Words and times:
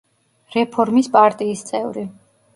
რეფორმის 0.55 1.11
პარტიის 1.17 1.63
წევრი. 1.69 2.09